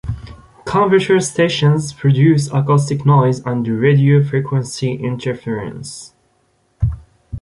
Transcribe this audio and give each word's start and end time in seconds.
Converter 0.65 1.19
stations 1.19 1.93
produce 1.93 2.51
acoustic 2.51 3.05
noise 3.05 3.39
and 3.45 3.67
radio-frequency 3.67 4.93
interference. 4.95 6.15